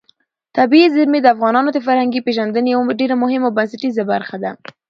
[0.57, 4.51] طبیعي زیرمې د افغانانو د فرهنګي پیژندنې یوه ډېره مهمه او بنسټیزه برخه ده.